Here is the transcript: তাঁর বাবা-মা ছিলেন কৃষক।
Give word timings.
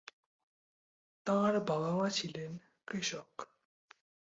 তাঁর 1.27 1.59
বাবা-মা 1.59 2.09
ছিলেন 2.09 2.51
কৃষক। 2.87 3.31